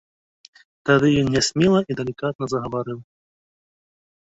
[0.89, 2.99] Тады ён нясмела і далікатна загаварыў.